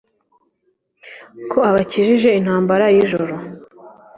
Ko 1.51 1.57
abakijije 1.69 2.29
intambara 2.39 2.85
y’ 2.93 2.97
ijoro! 3.03 3.35